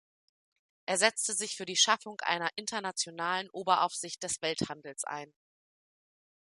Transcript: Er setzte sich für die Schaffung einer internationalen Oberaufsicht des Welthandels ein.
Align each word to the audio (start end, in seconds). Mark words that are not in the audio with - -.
Er 0.87 0.97
setzte 0.97 1.33
sich 1.35 1.55
für 1.55 1.67
die 1.67 1.75
Schaffung 1.75 2.19
einer 2.21 2.49
internationalen 2.55 3.51
Oberaufsicht 3.51 4.23
des 4.23 4.41
Welthandels 4.41 5.03
ein. 5.03 5.31